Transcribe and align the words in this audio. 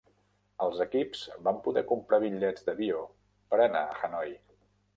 Els 0.67 0.79
equips 0.85 1.21
van 1.49 1.59
poder 1.67 1.83
comprar 1.93 2.21
bitllets 2.25 2.67
d'avió 2.71 3.05
per 3.53 3.63
anar 3.69 3.87
a 3.87 3.95
Hanoi. 4.01 4.37